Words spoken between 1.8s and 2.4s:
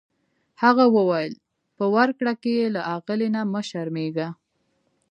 ورکړه